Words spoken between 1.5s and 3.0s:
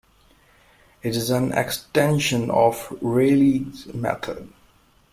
extension of